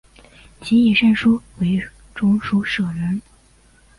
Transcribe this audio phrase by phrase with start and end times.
[0.63, 1.79] 其以善书为
[2.15, 3.21] 中书舍人。